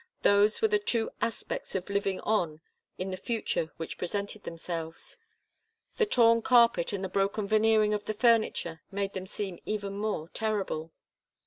Those 0.23 0.63
were 0.63 0.67
the 0.67 0.79
two 0.79 1.11
aspects 1.21 1.75
of 1.75 1.87
living 1.87 2.19
on 2.21 2.59
in 2.97 3.11
the 3.11 3.17
future 3.17 3.71
which 3.77 3.99
presented 3.99 4.41
themselves. 4.45 5.15
The 5.97 6.07
torn 6.07 6.41
carpet 6.41 6.91
and 6.91 7.03
the 7.03 7.07
broken 7.07 7.47
veneering 7.47 7.93
of 7.93 8.05
the 8.05 8.15
furniture 8.15 8.81
made 8.89 9.13
them 9.13 9.27
seem 9.27 9.59
even 9.63 9.95
more 9.95 10.29
terrible. 10.29 10.91